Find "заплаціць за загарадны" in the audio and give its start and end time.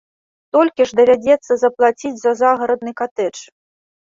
1.65-2.91